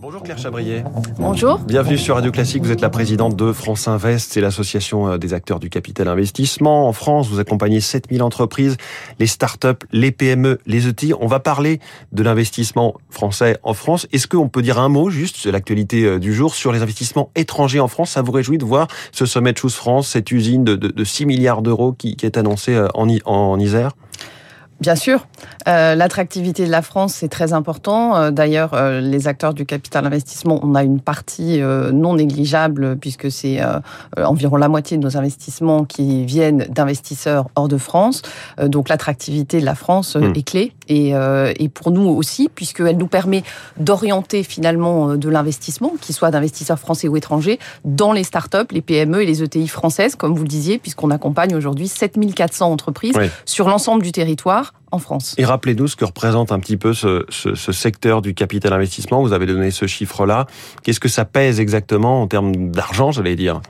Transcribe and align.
Bonjour 0.00 0.22
Claire 0.22 0.38
Chabrier. 0.38 0.84
Bonjour. 1.18 1.58
Bienvenue 1.58 1.98
sur 1.98 2.14
Radio 2.14 2.30
Classique. 2.30 2.62
Vous 2.62 2.70
êtes 2.70 2.80
la 2.80 2.88
présidente 2.88 3.34
de 3.34 3.52
France 3.52 3.88
Invest, 3.88 4.32
c'est 4.32 4.40
l'association 4.40 5.08
euh, 5.08 5.18
des 5.18 5.34
acteurs 5.34 5.58
du 5.58 5.70
capital 5.70 6.06
investissement. 6.06 6.86
En 6.86 6.92
France, 6.92 7.28
vous 7.28 7.40
accompagnez 7.40 7.80
7000 7.80 8.22
entreprises, 8.22 8.76
les 9.18 9.26
start-up, 9.26 9.82
les 9.90 10.12
PME, 10.12 10.60
les 10.66 10.86
ETI. 10.86 11.14
On 11.20 11.26
va 11.26 11.40
parler 11.40 11.80
de 12.12 12.22
l'investissement 12.22 12.94
français 13.10 13.58
en 13.64 13.74
France. 13.74 14.06
Est-ce 14.12 14.28
qu'on 14.28 14.48
peut 14.48 14.62
dire 14.62 14.78
un 14.78 14.88
mot 14.88 15.10
juste, 15.10 15.36
c'est 15.40 15.50
l'actualité 15.50 16.04
euh, 16.04 16.18
du 16.20 16.32
jour, 16.32 16.54
sur 16.54 16.70
les 16.70 16.80
investissements 16.80 17.32
étrangers 17.34 17.80
en 17.80 17.88
France? 17.88 18.10
Ça 18.10 18.22
vous 18.22 18.32
réjouit 18.32 18.58
de 18.58 18.64
voir 18.64 18.86
ce 19.10 19.26
sommet 19.26 19.52
de 19.52 19.58
Choose 19.58 19.74
France, 19.74 20.06
cette 20.06 20.30
usine 20.30 20.62
de, 20.62 20.76
de, 20.76 21.04
6 21.04 21.26
milliards 21.26 21.60
d'euros 21.60 21.92
qui, 21.92 22.14
qui, 22.14 22.24
est 22.24 22.36
annoncée 22.36 22.76
euh, 22.76 22.86
en, 22.94 23.08
en 23.24 23.58
Isère? 23.58 23.96
Bien 24.80 24.94
sûr, 24.94 25.26
euh, 25.66 25.96
l'attractivité 25.96 26.64
de 26.64 26.70
la 26.70 26.82
France 26.82 27.14
c'est 27.14 27.28
très 27.28 27.52
important. 27.52 28.16
Euh, 28.16 28.30
d'ailleurs, 28.30 28.74
euh, 28.74 29.00
les 29.00 29.26
acteurs 29.26 29.52
du 29.52 29.66
capital 29.66 30.06
investissement, 30.06 30.60
on 30.62 30.76
a 30.76 30.84
une 30.84 31.00
partie 31.00 31.60
non 31.92 32.14
négligeable 32.14 32.96
puisque 32.96 33.30
c'est 33.30 33.60
environ 34.16 34.56
la 34.56 34.68
moitié 34.68 34.96
de 34.96 35.02
nos 35.02 35.16
investissements 35.16 35.84
qui 35.84 36.24
viennent 36.24 36.66
d'investisseurs 36.68 37.48
hors 37.56 37.68
de 37.68 37.78
France. 37.78 38.22
donc 38.62 38.88
l'attractivité 38.88 39.60
de 39.60 39.64
la 39.64 39.74
France 39.74 40.16
hmm. 40.16 40.32
est 40.34 40.42
clé 40.42 40.72
et, 40.88 41.10
et, 41.10 41.68
pour 41.68 41.90
nous 41.90 42.08
aussi 42.08 42.48
puisqu'elle 42.54 42.96
nous 42.96 43.06
permet 43.06 43.42
d'orienter 43.78 44.42
finalement 44.42 45.16
de 45.16 45.28
l'investissement, 45.28 45.92
qu'il 46.00 46.14
soit 46.14 46.30
d'investisseurs 46.30 46.78
français 46.78 47.08
ou 47.08 47.16
étrangers, 47.16 47.58
dans 47.84 48.12
les 48.12 48.24
startups, 48.24 48.72
les 48.72 48.82
PME 48.82 49.22
et 49.22 49.26
les 49.26 49.42
ETI 49.42 49.68
françaises, 49.68 50.14
comme 50.14 50.34
vous 50.34 50.42
le 50.42 50.48
disiez, 50.48 50.78
puisqu'on 50.78 51.10
accompagne 51.10 51.54
aujourd'hui 51.54 51.88
7400 51.88 52.70
entreprises 52.70 53.18
sur 53.44 53.68
l'ensemble 53.68 54.02
du 54.02 54.12
territoire 54.12 54.67
en 54.90 54.98
France. 54.98 55.34
Et 55.38 55.44
rappelez-nous 55.44 55.88
ce 55.88 55.96
que 55.96 56.04
représente 56.04 56.52
un 56.52 56.58
petit 56.58 56.76
peu 56.76 56.94
ce, 56.94 57.24
ce, 57.30 57.72
secteur 57.72 58.22
du 58.22 58.34
capital 58.34 58.72
investissement. 58.72 59.22
Vous 59.22 59.32
avez 59.32 59.46
donné 59.46 59.70
ce 59.70 59.86
chiffre-là. 59.86 60.46
Qu'est-ce 60.82 61.00
que 61.00 61.08
ça 61.08 61.24
pèse 61.24 61.60
exactement 61.60 62.22
en 62.22 62.26
termes 62.26 62.70
d'argent, 62.70 63.12
j'allais 63.12 63.36
dire? 63.36 63.60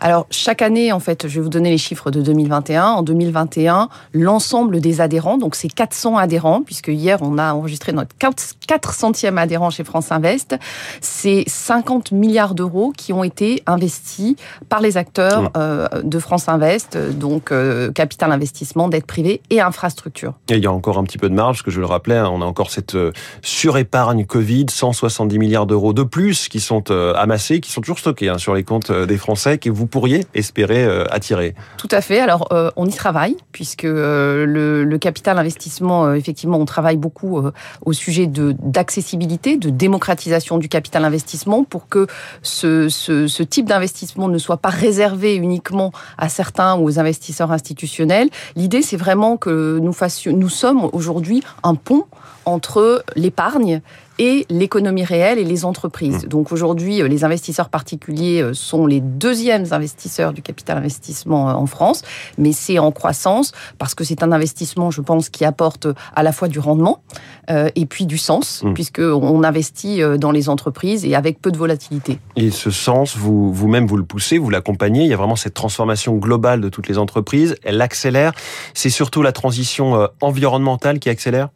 Alors, 0.00 0.26
chaque 0.30 0.62
année, 0.62 0.92
en 0.92 1.00
fait, 1.00 1.26
je 1.26 1.34
vais 1.34 1.40
vous 1.40 1.48
donner 1.48 1.70
les 1.70 1.78
chiffres 1.78 2.10
de 2.10 2.22
2021. 2.22 2.84
En 2.84 3.02
2021, 3.02 3.88
l'ensemble 4.12 4.80
des 4.80 5.00
adhérents, 5.00 5.38
donc 5.38 5.54
c'est 5.54 5.68
400 5.68 6.16
adhérents, 6.16 6.62
puisque 6.62 6.88
hier, 6.88 7.18
on 7.20 7.38
a 7.38 7.52
enregistré 7.52 7.92
notre 7.92 8.14
400e 8.16 9.36
adhérent 9.36 9.70
chez 9.70 9.84
France 9.84 10.12
Invest, 10.12 10.56
c'est 11.00 11.44
50 11.46 12.12
milliards 12.12 12.54
d'euros 12.54 12.92
qui 12.96 13.12
ont 13.12 13.24
été 13.24 13.62
investis 13.66 14.36
par 14.68 14.80
les 14.80 14.96
acteurs 14.96 15.42
mmh. 15.42 15.50
euh, 15.56 15.88
de 16.02 16.18
France 16.18 16.48
Invest, 16.48 16.96
donc 16.96 17.50
euh, 17.50 17.90
capital 17.90 18.30
investissement, 18.30 18.88
dette 18.88 19.06
privée 19.06 19.40
et 19.50 19.60
infrastructure. 19.60 20.34
Et 20.48 20.56
il 20.56 20.62
y 20.62 20.66
a 20.66 20.72
encore 20.72 20.98
un 20.98 21.04
petit 21.04 21.18
peu 21.18 21.28
de 21.28 21.34
marge, 21.34 21.56
parce 21.56 21.62
que 21.62 21.70
je 21.70 21.80
le 21.80 21.86
rappelais, 21.86 22.16
hein, 22.16 22.30
on 22.32 22.40
a 22.40 22.44
encore 22.44 22.70
cette 22.70 22.94
euh, 22.94 23.12
surépargne 23.42 24.26
Covid, 24.26 24.66
170 24.70 25.38
milliards 25.38 25.66
d'euros 25.66 25.92
de 25.92 26.04
plus 26.04 26.48
qui 26.48 26.60
sont 26.60 26.90
amassés, 26.90 27.60
qui 27.60 27.72
sont 27.72 27.80
toujours 27.80 27.98
stockés 27.98 28.28
hein, 28.28 28.38
sur 28.38 28.54
les 28.54 28.62
comptes 28.62 28.92
des 28.92 29.16
Français, 29.16 29.58
que 29.58 29.70
vous 29.70 29.87
pourriez 29.88 30.26
espérer 30.34 30.84
euh, 30.84 31.04
attirer 31.10 31.54
Tout 31.76 31.88
à 31.90 32.00
fait. 32.00 32.20
Alors, 32.20 32.48
euh, 32.52 32.70
on 32.76 32.86
y 32.86 32.92
travaille, 32.92 33.36
puisque 33.52 33.84
euh, 33.84 34.44
le, 34.46 34.98
capital 34.98 35.38
investissement, 35.38 36.12
effectivement, 36.14 36.58
on 36.58 36.64
travaille 36.64 36.96
beaucoup 36.96 37.40
au 37.86 37.92
sujet 37.92 38.26
de 38.26 38.54
d'accessibilité, 38.58 39.56
de 39.56 39.70
démocratisation 39.70 40.58
du 40.58 40.68
capital 40.68 41.04
investissement 41.04 41.62
pour 41.62 41.88
que 41.88 42.08
ce, 42.42 42.88
ce, 42.88 43.42
type 43.44 43.66
d'investissement 43.66 44.28
ne 44.28 44.38
soit 44.38 44.56
pas 44.56 44.70
réservé 44.70 45.36
uniquement 45.36 45.92
à 46.18 46.28
certains 46.28 46.76
ou 46.76 46.84
aux 46.84 46.98
investisseurs 46.98 47.52
institutionnels. 47.52 48.28
L'idée, 48.56 48.82
c'est 48.82 48.96
vraiment 48.96 49.36
que 49.36 49.78
nous 49.78 49.92
fassions, 49.92 50.32
nous 50.36 50.48
sommes 50.48 50.90
aujourd'hui 50.92 51.44
un 51.62 51.76
pont 51.76 52.06
entre 52.48 53.04
l'épargne 53.14 53.82
et 54.18 54.46
l'économie 54.50 55.04
réelle 55.04 55.38
et 55.38 55.44
les 55.44 55.64
entreprises. 55.64 56.24
Mmh. 56.24 56.28
Donc 56.28 56.50
aujourd'hui, 56.50 57.02
les 57.08 57.24
investisseurs 57.24 57.68
particuliers 57.68 58.50
sont 58.52 58.86
les 58.86 59.00
deuxièmes 59.00 59.66
investisseurs 59.70 60.32
du 60.32 60.42
capital 60.42 60.76
investissement 60.76 61.50
euh, 61.50 61.52
en 61.52 61.66
France, 61.66 62.02
mais 62.36 62.52
c'est 62.52 62.78
en 62.78 62.90
croissance 62.90 63.52
parce 63.78 63.94
que 63.94 64.04
c'est 64.04 64.22
un 64.22 64.32
investissement, 64.32 64.90
je 64.90 65.00
pense, 65.02 65.28
qui 65.28 65.44
apporte 65.44 65.86
à 66.16 66.22
la 66.22 66.32
fois 66.32 66.48
du 66.48 66.58
rendement 66.58 67.02
euh, 67.50 67.68
et 67.76 67.86
puis 67.86 68.06
du 68.06 68.18
sens, 68.18 68.62
mmh. 68.62 68.74
puisqu'on 68.74 69.44
investit 69.44 70.02
euh, 70.02 70.16
dans 70.16 70.32
les 70.32 70.48
entreprises 70.48 71.04
et 71.04 71.14
avec 71.14 71.40
peu 71.40 71.52
de 71.52 71.58
volatilité. 71.58 72.18
Et 72.34 72.50
ce 72.50 72.70
sens, 72.70 73.16
vous, 73.16 73.52
vous-même, 73.52 73.86
vous 73.86 73.96
le 73.96 74.04
poussez, 74.04 74.38
vous 74.38 74.50
l'accompagnez. 74.50 75.02
Il 75.02 75.08
y 75.08 75.14
a 75.14 75.16
vraiment 75.16 75.36
cette 75.36 75.54
transformation 75.54 76.16
globale 76.16 76.60
de 76.60 76.68
toutes 76.68 76.88
les 76.88 76.98
entreprises. 76.98 77.56
Elle 77.62 77.80
accélère. 77.80 78.32
C'est 78.74 78.90
surtout 78.90 79.22
la 79.22 79.32
transition 79.32 80.08
environnementale 80.20 80.98
qui 80.98 81.08
accélère? 81.08 81.50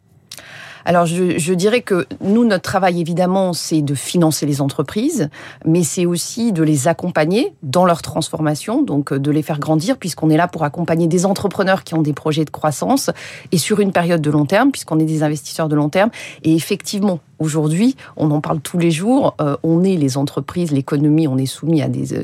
Alors 0.85 1.05
je, 1.05 1.37
je, 1.37 1.53
dirais 1.53 1.81
que 1.81 2.05
nous, 2.21 2.45
notre 2.45 2.63
travail 2.63 2.99
évidemment, 2.99 3.53
c'est 3.53 3.81
de 3.81 3.95
financer 3.95 4.45
les 4.45 4.61
entreprises, 4.61 5.29
mais 5.65 5.83
c'est 5.83 6.05
aussi 6.05 6.51
de 6.51 6.63
les 6.63 6.87
accompagner 6.87 7.53
dans 7.63 7.85
leur 7.85 8.01
transformation, 8.01 8.81
donc 8.81 9.13
de 9.13 9.31
les 9.31 9.41
faire 9.41 9.59
grandir, 9.59 9.97
puisqu'on 9.97 10.29
est 10.29 10.37
là 10.37 10.47
pour 10.47 10.63
accompagner 10.63 11.07
des 11.07 11.25
entrepreneurs 11.25 11.83
qui 11.83 11.93
ont 11.93 12.01
des 12.01 12.13
projets 12.13 12.45
de 12.45 12.49
croissance 12.49 13.09
et 13.51 13.57
sur 13.57 13.79
une 13.79 13.91
période 13.91 14.21
de 14.21 14.29
long 14.29 14.45
terme, 14.45 14.71
puisqu'on 14.71 14.99
est 14.99 15.05
des 15.05 15.23
investisseurs 15.23 15.69
de 15.69 15.75
long 15.75 15.89
terme. 15.89 16.09
Et 16.43 16.53
effectivement, 16.53 17.19
Aujourd'hui, 17.43 17.97
on 18.15 18.31
en 18.31 18.39
parle 18.39 18.61
tous 18.61 18.77
les 18.77 18.89
jours. 18.89 19.35
Euh, 19.41 19.57
on 19.63 19.83
est 19.83 19.97
les 19.97 20.17
entreprises, 20.17 20.71
l'économie, 20.71 21.27
on 21.27 21.37
est 21.37 21.45
soumis 21.45 21.81
à 21.81 21.89
des, 21.89 22.13
euh, 22.13 22.23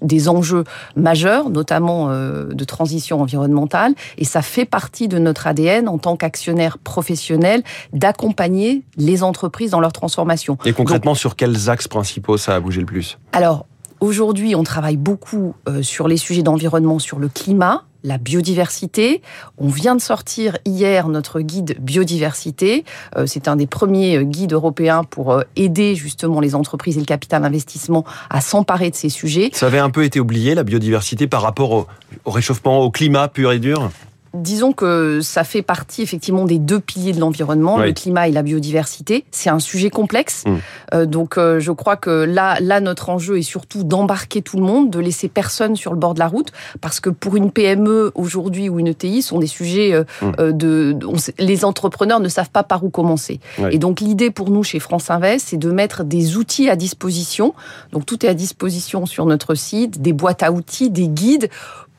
des 0.00 0.28
enjeux 0.28 0.62
majeurs, 0.94 1.50
notamment 1.50 2.10
euh, 2.10 2.44
de 2.44 2.64
transition 2.64 3.20
environnementale, 3.20 3.94
et 4.16 4.24
ça 4.24 4.40
fait 4.40 4.64
partie 4.64 5.08
de 5.08 5.18
notre 5.18 5.48
ADN 5.48 5.88
en 5.88 5.98
tant 5.98 6.16
qu'actionnaire 6.16 6.78
professionnel 6.78 7.64
d'accompagner 7.92 8.84
les 8.96 9.24
entreprises 9.24 9.72
dans 9.72 9.80
leur 9.80 9.92
transformation. 9.92 10.56
Et 10.64 10.72
concrètement, 10.72 11.16
sur 11.16 11.34
quels 11.34 11.68
axes 11.68 11.88
principaux 11.88 12.36
ça 12.36 12.54
a 12.54 12.60
bougé 12.60 12.80
le 12.80 12.86
plus? 12.86 13.18
Alors, 13.32 13.66
Aujourd'hui, 14.00 14.54
on 14.54 14.62
travaille 14.62 14.96
beaucoup 14.96 15.54
sur 15.82 16.06
les 16.06 16.18
sujets 16.18 16.44
d'environnement, 16.44 17.00
sur 17.00 17.18
le 17.18 17.26
climat, 17.26 17.82
la 18.08 18.18
biodiversité. 18.18 19.22
On 19.58 19.68
vient 19.68 19.94
de 19.94 20.00
sortir 20.00 20.58
hier 20.64 21.08
notre 21.08 21.40
guide 21.40 21.76
biodiversité. 21.78 22.84
Euh, 23.16 23.26
c'est 23.26 23.46
un 23.46 23.54
des 23.54 23.66
premiers 23.66 24.16
euh, 24.16 24.22
guides 24.22 24.54
européens 24.54 25.04
pour 25.04 25.32
euh, 25.32 25.42
aider 25.54 25.94
justement 25.94 26.40
les 26.40 26.54
entreprises 26.54 26.96
et 26.96 27.00
le 27.00 27.06
capital 27.06 27.44
investissement 27.44 28.04
à 28.30 28.40
s'emparer 28.40 28.90
de 28.90 28.96
ces 28.96 29.10
sujets. 29.10 29.50
Ça 29.52 29.66
avait 29.66 29.78
un 29.78 29.90
peu 29.90 30.04
été 30.04 30.18
oublié, 30.18 30.54
la 30.54 30.64
biodiversité, 30.64 31.26
par 31.26 31.42
rapport 31.42 31.70
au, 31.70 31.86
au 32.24 32.30
réchauffement, 32.30 32.80
au 32.80 32.90
climat 32.90 33.28
pur 33.28 33.52
et 33.52 33.58
dur? 33.58 33.90
Disons 34.34 34.72
que 34.72 35.20
ça 35.22 35.44
fait 35.44 35.62
partie 35.62 36.02
effectivement 36.02 36.44
des 36.44 36.58
deux 36.58 36.80
piliers 36.80 37.12
de 37.12 37.20
l'environnement, 37.20 37.78
le 37.78 37.92
climat 37.92 38.28
et 38.28 38.32
la 38.32 38.42
biodiversité. 38.42 39.24
C'est 39.30 39.50
un 39.50 39.58
sujet 39.58 39.90
complexe, 39.90 40.44
mm. 40.46 40.56
euh, 40.94 41.06
donc 41.06 41.38
euh, 41.38 41.60
je 41.60 41.72
crois 41.72 41.96
que 41.96 42.10
là, 42.10 42.58
là 42.60 42.80
notre 42.80 43.08
enjeu 43.08 43.38
est 43.38 43.42
surtout 43.42 43.84
d'embarquer 43.84 44.42
tout 44.42 44.58
le 44.58 44.62
monde, 44.62 44.90
de 44.90 44.98
laisser 44.98 45.28
personne 45.28 45.76
sur 45.76 45.92
le 45.92 45.98
bord 45.98 46.14
de 46.14 46.18
la 46.18 46.28
route, 46.28 46.52
parce 46.80 47.00
que 47.00 47.10
pour 47.10 47.36
une 47.36 47.50
PME 47.50 48.12
aujourd'hui 48.14 48.68
ou 48.68 48.78
une 48.78 48.88
ETI, 48.88 49.22
sont 49.22 49.38
des 49.38 49.46
sujets 49.46 49.94
euh, 49.94 50.04
mm. 50.22 50.52
de, 50.52 50.98
les 51.38 51.64
entrepreneurs 51.64 52.20
ne 52.20 52.28
savent 52.28 52.50
pas 52.50 52.62
par 52.62 52.84
où 52.84 52.90
commencer. 52.90 53.40
Et 53.70 53.78
donc 53.78 54.00
l'idée 54.00 54.30
pour 54.30 54.50
nous 54.50 54.62
chez 54.62 54.78
France 54.78 55.10
Invest, 55.10 55.48
c'est 55.48 55.56
de 55.56 55.70
mettre 55.70 56.04
des 56.04 56.36
outils 56.36 56.68
à 56.68 56.76
disposition. 56.76 57.54
Donc 57.92 58.06
tout 58.06 58.24
est 58.24 58.28
à 58.28 58.34
disposition 58.34 59.06
sur 59.06 59.26
notre 59.26 59.54
site, 59.54 60.02
des 60.02 60.12
boîtes 60.12 60.42
à 60.42 60.52
outils, 60.52 60.90
des 60.90 61.08
guides 61.08 61.48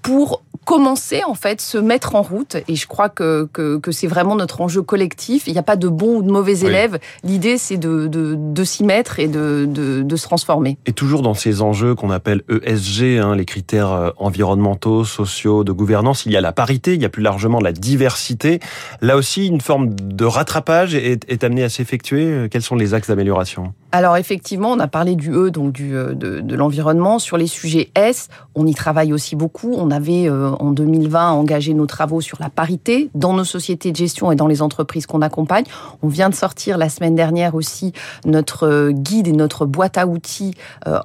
pour 0.02 0.42
commencer 0.70 1.24
en 1.24 1.34
fait, 1.34 1.62
se 1.62 1.80
mettre 1.80 2.14
en 2.14 2.22
route. 2.22 2.58
Et 2.68 2.76
je 2.76 2.86
crois 2.86 3.10
que, 3.10 3.50
que, 3.52 3.80
que 3.80 3.92
c'est 3.92 4.06
vraiment 4.06 4.36
notre 4.36 4.62
enjeu 4.62 4.84
collectif. 4.84 5.48
Il 5.48 5.54
n'y 5.54 5.58
a 5.58 5.64
pas 5.64 5.76
de 5.76 5.88
bons 5.88 6.18
ou 6.18 6.22
de 6.22 6.32
mauvais 6.32 6.60
élèves. 6.60 7.00
L'idée, 7.24 7.58
c'est 7.58 7.78
de, 7.78 8.06
de, 8.06 8.36
de 8.38 8.64
s'y 8.64 8.84
mettre 8.84 9.18
et 9.18 9.28
de, 9.28 9.66
de, 9.68 10.04
de, 10.04 10.16
se 10.16 10.24
transformer. 10.26 10.78
Et 10.86 10.94
toujours 10.94 11.24
dans 11.24 11.34
ces 11.34 11.64
enjeux 11.64 11.96
qu'on 11.96 12.12
appelle 12.12 12.44
ESG, 12.52 13.18
hein, 13.18 13.36
les 13.36 13.46
critères 13.46 13.92
euh, 13.92 14.12
environnementaux, 14.18 15.06
sociaux, 15.06 15.64
de 15.64 15.72
gouvernance, 15.72 16.28
il 16.28 16.34
y 16.34 16.38
a 16.38 16.42
la 16.42 16.52
parité, 16.52 16.94
il 16.94 17.02
y 17.02 17.06
a 17.06 17.10
plus 17.10 17.24
largement 17.24 17.60
la 17.60 17.72
diversité. 17.72 18.60
Là 19.02 19.18
aussi, 19.18 19.48
une 19.48 19.62
forme 19.62 19.96
de 19.96 20.26
rattrapage 20.26 20.94
est, 20.94 21.26
est 21.28 21.44
amenée 21.44 21.64
à 21.64 21.70
s'effectuer. 21.70 22.48
Quels 22.52 22.62
sont 22.62 22.76
les 22.76 22.94
axes 22.94 23.08
d'amélioration? 23.08 23.74
Alors 23.92 24.18
effectivement, 24.18 24.72
on 24.72 24.80
a 24.80 24.88
parlé 24.88 25.16
du 25.16 25.32
E, 25.32 25.50
donc 25.50 25.72
du, 25.72 25.96
euh, 25.96 26.14
de, 26.14 26.42
de 26.42 26.56
l'environnement. 26.56 27.18
Sur 27.18 27.38
les 27.38 27.48
sujets 27.48 27.90
S, 27.96 28.28
on 28.54 28.68
y 28.68 28.76
travaille 28.76 29.14
aussi 29.14 29.36
beaucoup. 29.36 29.74
On 29.76 29.90
avait 29.90 30.30
euh, 30.30 30.52
en 30.60 30.72
2020 30.72 31.32
engagé 31.32 31.74
nos 31.74 31.88
travaux 31.88 32.22
sur 32.22 32.38
la 32.40 32.50
parité 32.50 33.10
dans 33.16 33.34
nos 33.34 33.44
sociétés 33.44 33.92
de 33.92 33.96
gestion 33.96 34.32
et 34.32 34.36
dans 34.36 34.48
les 34.48 34.62
entreprises 34.62 35.08
qu'on 35.08 35.22
accompagne. 35.22 35.64
On 36.04 36.08
vient 36.08 36.30
de 36.30 36.36
sortir 36.36 36.78
la 36.78 36.88
semaine 36.90 37.16
dernière 37.16 37.56
aussi 37.56 37.94
notre 38.26 38.68
euh, 38.68 38.92
guide 38.92 39.28
et 39.28 39.32
notre 39.32 39.66
boîte 39.66 39.98
à 39.98 40.06
outils 40.06 40.54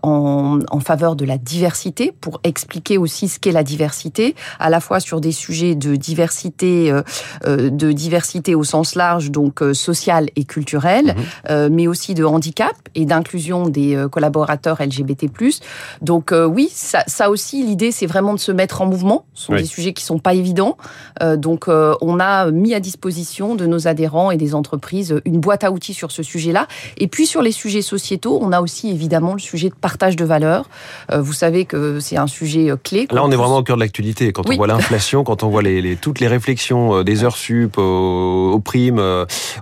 en, 0.03 0.59
en 0.71 0.81
faveur 0.81 1.17
de 1.17 1.25
la 1.25 1.39
diversité 1.39 2.13
pour 2.21 2.41
expliquer 2.45 2.99
aussi 2.99 3.29
ce 3.29 3.39
qu'est 3.39 3.53
la 3.53 3.63
diversité, 3.63 4.35
à 4.59 4.69
la 4.69 4.81
fois 4.81 5.01
sur 5.01 5.21
des 5.21 5.33
sujets 5.33 5.75
de 5.75 5.97
diversité, 5.97 6.93
de 7.47 7.93
diversité 7.93 8.55
au 8.55 8.65
sens 8.65 8.95
large, 8.95 9.31
donc 9.31 9.63
sociale 9.73 10.29
et 10.37 10.45
culturelle, 10.45 11.15
mmh 11.49 11.55
mais 11.71 11.87
aussi 11.87 12.15
de 12.15 12.25
handicap 12.25 12.74
handicap 12.75 12.89
et 12.95 13.05
d'inclusion 13.05 13.69
des 13.69 14.07
collaborateurs 14.11 14.81
LGBT+. 14.81 15.29
Donc 16.01 16.33
oui, 16.33 16.69
ça, 16.73 17.03
ça 17.07 17.29
aussi, 17.29 17.65
l'idée, 17.65 17.91
c'est 17.91 18.07
vraiment 18.07 18.35
de 18.35 18.39
se 18.39 18.53
mettre 18.53 18.83
en 18.83 18.87
mouvement. 18.87 19.27
Ce 19.35 19.47
sont 19.47 19.55
des 19.55 19.65
sujets 19.65 19.93
qui 19.93 20.05
sont 20.05 20.19
pas 20.19 20.35
évidents. 20.35 20.77
donc 21.37 21.67
on 21.69 22.21
a 22.21 22.51
mis 22.51 22.75
à 22.75 22.81
disposition 22.81 23.57
de 23.57 23.67
nos 23.67 23.89
adhérents 23.89 24.31
et 24.31 24.37
des 24.37 24.55
entreprises 24.55 25.21
une 25.25 25.41
boîte 25.41 25.65
à 25.65 25.73
outils 25.73 25.95
sur 25.95 26.13
ce 26.13 26.23
sujet-là. 26.23 26.67
Et 26.99 27.09
puis 27.09 27.27
sur 27.27 27.43
les 27.43 27.53
sujets 27.53 27.83
sociétaux, 27.83 28.39
on 28.41 28.53
a 28.53 28.61
aussi 28.61 28.91
évidemment 28.91 29.33
le 29.33 29.41
sujet 29.41 29.71
de 29.71 29.75
partage 29.75 30.17
de 30.17 30.25
valeur. 30.25 30.69
vous 31.13 31.33
savez 31.33 31.65
que 31.65 31.99
c'est 31.99 32.17
un 32.17 32.29
sujet 32.29 32.71
clé. 32.83 33.09
Là, 33.11 33.25
on 33.25 33.31
est 33.31 33.37
vraiment 33.37 33.59
au 33.59 33.63
cœur 33.63 33.77
de 33.77 33.83
l'actualité. 33.83 34.33
Quand 34.33 34.49
on 34.49 34.57
voit 34.57 34.67
l'inflation, 34.69 35.25
quand 35.25 35.43
on 35.43 35.49
voit 35.49 35.63
les, 35.63 35.97
toutes 35.97 36.21
les 36.21 36.29
réflexions 36.29 37.03
des 37.03 37.25
heures 37.25 37.37
sup 37.37 37.77
aux, 37.79 38.61
primes, 38.61 39.03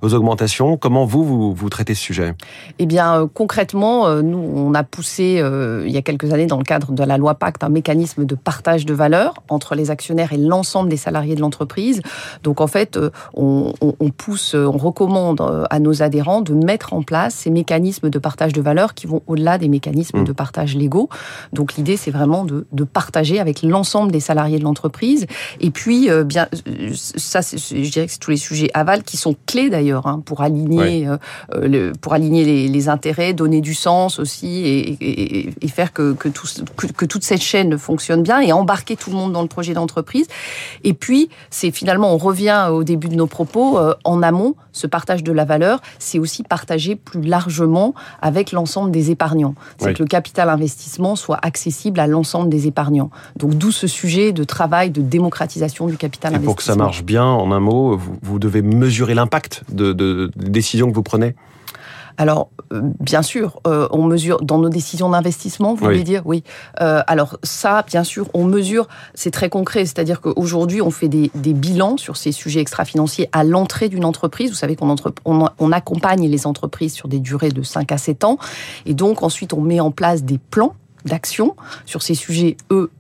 aux 0.03 0.15
augmentations, 0.15 0.77
comment 0.77 1.07
vous, 1.07 1.25
vous, 1.25 1.55
vous 1.55 1.71
traitez 1.71 1.95
ce 1.95 2.03
sujet? 2.03 2.35
Eh 2.79 2.87
bien, 2.87 3.02
concrètement, 3.35 4.23
nous, 4.23 4.39
on 4.39 4.75
a 4.75 4.83
poussé 4.83 5.43
il 5.85 5.91
y 5.91 5.97
a 5.97 6.03
quelques 6.03 6.33
années 6.33 6.47
dans 6.47 6.59
le 6.59 6.65
cadre 6.65 6.93
de 6.93 7.05
la 7.05 7.19
loi 7.19 7.35
Pacte 7.35 7.65
un 7.65 7.69
mécanisme 7.69 8.25
de 8.25 8.35
partage 8.35 8.87
de 8.87 8.95
valeur 8.95 9.35
entre 9.49 9.75
les 9.75 9.91
actionnaires 9.91 10.33
et 10.33 10.37
l'ensemble 10.37 10.89
des 10.89 10.97
salariés 10.97 11.35
de 11.35 11.41
l'entreprise. 11.41 12.03
Donc 12.43 12.61
en 12.61 12.67
fait, 12.67 12.99
on, 13.35 13.73
on, 13.81 14.11
pousse, 14.11 14.55
on 14.55 14.77
recommande 14.77 15.67
à 15.71 15.79
nos 15.79 16.03
adhérents 16.03 16.41
de 16.41 16.55
mettre 16.55 16.93
en 16.93 17.03
place 17.03 17.35
ces 17.35 17.51
mécanismes 17.51 18.11
de 18.11 18.19
partage 18.19 18.53
de 18.53 18.61
valeur 18.61 18.95
qui 18.95 19.07
vont 19.07 19.23
au-delà 19.27 19.59
des 19.59 19.69
mécanismes 19.69 20.21
mmh. 20.21 20.25
de 20.25 20.33
partage 20.33 20.77
légaux. 20.77 21.09
Donc 21.53 21.75
l'idée, 21.75 21.97
c'est 21.97 22.11
vraiment 22.11 22.45
de, 22.45 22.67
de, 22.73 22.85
partager 22.85 23.41
avec 23.41 23.63
l'ensemble 23.63 24.13
des 24.13 24.21
salariés 24.21 24.59
de 24.59 24.65
l'entreprise. 24.65 25.27
Et 25.61 25.71
puis, 25.71 26.11
euh, 26.11 26.25
bien, 26.25 26.49
ça, 26.95 27.41
je 27.41 27.91
dirais 27.91 28.07
que 28.07 28.13
c'est 28.13 28.19
tous 28.19 28.31
les 28.31 28.37
sujets 28.37 28.71
aval 28.75 29.03
qui 29.03 29.17
sont 29.17 29.35
clés 29.47 29.71
d'ailleurs 29.71 30.07
hein, 30.07 30.23
pour 30.25 30.43
aligner, 30.43 31.09
euh, 31.09 31.17
le, 31.53 31.93
pour 31.93 32.13
aligner 32.13 32.45
les, 32.45 32.69
les, 32.69 32.89
intérêts, 32.93 33.33
donner 33.33 33.61
du 33.61 33.75
sens 33.75 34.19
aussi 34.19 34.49
et, 34.59 34.97
et, 35.01 35.55
et 35.61 35.69
faire 35.69 35.93
que, 35.93 36.13
que, 36.13 36.29
tout, 36.29 36.47
que, 36.77 36.87
que, 36.87 37.05
toute 37.05 37.25
cette 37.25 37.43
chaîne 37.43 37.79
fonctionne 37.79 38.23
bien 38.23 38.41
et 38.41 38.53
embarquer 38.53 38.95
tout 38.97 39.11
le 39.11 39.17
monde 39.17 39.33
dans 39.33 39.43
le 39.43 39.49
projet 39.49 39.75
d'entreprise. 39.75 40.27
Et 40.85 40.95
puis, 40.95 41.29
c'est 41.51 41.71
finalement, 41.71 42.15
on 42.15 42.19
revient 42.19 42.69
au 42.71 42.85
début 42.85 43.09
de 43.09 43.17
nos 43.17 43.27
propos, 43.27 43.79
euh, 43.79 43.95
en 44.05 44.23
amont, 44.23 44.55
ce 44.73 44.87
partage 44.87 45.23
de 45.23 45.33
la 45.33 45.45
valeur, 45.45 45.81
c'est 45.99 46.19
aussi 46.19 46.43
partager 46.43 46.97
plus 46.97 47.23
largement 47.23 47.95
avec 48.21 48.53
l'ensemble 48.53 48.91
des 48.91 49.11
épargnants. 49.11 49.55
C'est 49.79 49.95
que 49.95 50.03
le 50.03 50.09
capital 50.09 50.49
investissement 50.49 51.17
soit 51.17 51.39
accessible 51.43 52.01
à 52.01 52.07
l'ensemble 52.07 52.49
des 52.49 52.67
épargnants. 52.67 53.11
Donc 53.37 53.55
d'où 53.55 53.71
ce 53.71 53.87
sujet 53.87 54.33
de 54.33 54.45
travail 54.45 54.91
de 54.91 55.03
démocratisation 55.03 55.87
du 55.87 55.97
capital 55.97 56.35
investissement. 56.35 56.53
Pour 56.53 56.57
que 56.57 56.63
ça 56.63 56.77
marche 56.77 57.03
bien, 57.05 57.25
en 57.25 57.53
un 57.53 57.61
mot, 57.61 57.97
vous, 57.97 58.17
vous 58.23 58.39
devez 58.39 58.63
mesurer 58.63 59.15
l'impact 59.15 59.65
de, 59.71 59.93
de, 59.93 60.31
de 60.35 60.49
décisions 60.49 60.89
que 60.91 60.95
vous 60.95 61.03
prenez? 61.03 61.35
Alors, 62.19 62.51
euh, 62.73 62.81
bien 63.01 63.23
sûr, 63.23 63.61
euh, 63.67 63.89
on 63.91 64.05
mesure 64.05 64.43
dans 64.43 64.59
nos 64.59 64.69
décisions 64.69 65.11
d'investissement, 65.11 65.75
vous 65.75 65.85
voulez 65.85 66.03
dire 66.03 66.23
Oui. 66.25 66.43
Euh, 66.81 67.03
alors 67.07 67.39
ça, 67.43 67.85
bien 67.87 68.05
sûr, 68.05 68.29
on 68.35 68.45
mesure, 68.45 68.89
c'est 69.15 69.31
très 69.31 69.49
concret, 69.49 69.85
c'est-à-dire 69.85 70.21
qu'aujourd'hui, 70.21 70.83
on 70.83 70.91
fait 70.91 71.09
des, 71.09 71.31
des, 71.35 71.53
bilans 71.53 71.97
sur 71.97 72.17
ces 72.17 72.33
sujets 72.33 72.61
extra-financiers 72.61 73.29
à 73.33 73.45
l'entrée 73.45 73.89
d'une 73.89 74.05
entreprise. 74.05 74.51
Vous 74.51 74.57
savez 74.57 74.77
qu'on 74.77 74.95
on, 75.25 75.49
on 75.59 75.73
accompagne 75.73 76.29
les 76.29 76.47
entreprises 76.47 76.95
sur 76.95 77.09
des 77.09 77.19
durées 77.19 77.51
de 77.51 77.63
5 77.63 77.93
à 77.93 77.99
7 77.99 78.25
ans, 78.25 78.39
et 78.87 78.95
donc 78.95 79.23
ensuite, 79.23 79.53
on 79.53 79.61
met 79.61 79.81
en 79.81 79.91
place 79.91 80.23
des 80.23 80.39
plans 80.39 80.75
d'action 81.05 81.57
sur 81.87 82.03
ces 82.03 82.15
sujets 82.15 82.57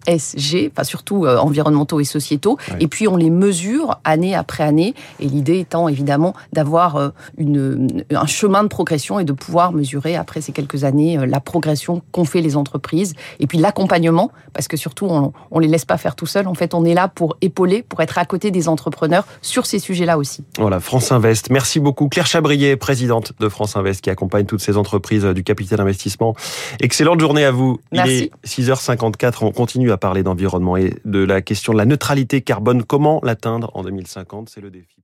ESG, 0.07 0.71
enfin 0.73 0.85
surtout 0.85 1.27
euh, 1.27 1.39
environnementaux 1.39 2.01
et 2.01 2.05
sociétaux, 2.05 2.59
et 2.81 2.89
puis 2.89 3.09
on 3.09 3.17
les 3.17 3.31
mesure 3.31 3.99
année 4.05 4.35
après 4.35 4.65
année, 4.65 4.95
et 5.21 5.27
l'idée 5.27 5.59
étant 5.59 5.89
évidemment 5.89 6.35
d'avoir 6.53 6.97
euh, 6.97 7.09
une, 7.39 8.05
un 8.11 8.27
chemin 8.27 8.63
de 8.63 8.69
progression 8.69 9.19
et 9.19 9.25
de 9.25 9.33
pouvoir 9.33 9.73
mesurer 9.73 10.17
après 10.17 10.41
ces 10.41 10.53
quelques 10.53 10.85
années 10.85 11.19
euh, 11.19 11.27
la 11.27 11.41
progression 11.41 12.03
qu'ont 12.13 12.25
fait 12.25 12.41
les 12.41 12.57
entreprises, 12.57 13.15
et 13.41 13.47
puis 13.47 13.59
l'accompagnement, 13.59 14.31
parce 14.53 14.69
que 14.69 14.77
surtout 14.77 15.07
on, 15.07 15.33
on 15.51 15.59
les 15.59 15.69
laisse 15.69 15.85
pas 15.85 15.99
faire 15.99 16.17
tout 16.17 16.27
seul, 16.27 16.47
en 16.49 16.55
fait 16.55 16.75
on 16.75 16.85
est 16.85 16.95
là 16.95 17.09
pour 17.09 17.37
épauler, 17.41 17.83
pour 17.83 18.01
être 18.01 18.19
à 18.19 18.25
côté 18.25 18.51
des 18.51 18.69
entrepreneurs 18.69 19.25
sur 19.41 19.67
ces 19.67 19.79
sujets-là 19.79 20.19
aussi. 20.19 20.45
Voilà, 20.59 20.81
France 20.81 21.13
Invest, 21.13 21.51
merci 21.51 21.81
beaucoup. 21.81 22.09
Claire 22.09 22.27
Chabrier, 22.27 22.77
présidente 22.77 23.33
de 23.39 23.49
France 23.49 23.77
Invest, 23.77 24.01
qui 24.01 24.11
accompagne 24.11 24.47
toutes 24.47 24.61
ces 24.61 24.77
entreprises 24.77 25.25
du 25.25 25.45
capital 25.45 25.81
investissement. 25.81 26.35
Excellente 26.81 27.21
journée 27.21 27.45
à 27.45 27.51
vous. 27.51 27.79
Merci. 27.93 28.31
Il 28.59 28.65
est 28.65 28.71
6h54, 28.71 29.45
on 29.45 29.53
continue 29.53 29.93
à 29.93 29.99
parler 29.99 30.23
d'environnement 30.23 30.77
et 30.77 30.95
de 31.05 31.25
la 31.25 31.43
question 31.43 31.73
de 31.73 31.79
la 31.79 31.85
neutralité 31.85 32.41
carbone. 32.41 32.85
Comment 32.85 33.21
l'atteindre 33.23 33.71
en 33.75 33.83
2050 33.83 34.49
C'est 34.49 34.61
le 34.61 34.71
défi. 34.71 34.97